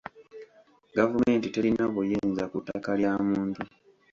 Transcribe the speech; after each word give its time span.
Gavumenti 0.97 1.47
terina 1.55 1.83
buyinza 1.93 2.43
ku 2.51 2.57
ttaka 2.61 2.91
lya 2.99 3.13
muntu. 3.29 3.61